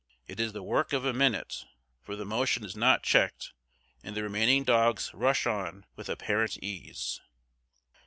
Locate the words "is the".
0.39-0.63